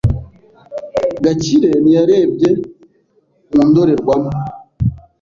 [1.23, 2.51] Gakire ntiyarebye
[3.53, 4.31] mu ndorerwamo.